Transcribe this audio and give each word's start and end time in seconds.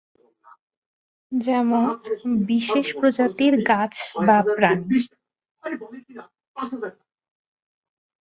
যেমনঃ 1.31 1.89
বিশেষ 2.49 2.87
প্রজাতির 2.99 3.53
গাছ 3.69 3.93
বা 4.27 4.37
প্রাণী। 4.51 4.97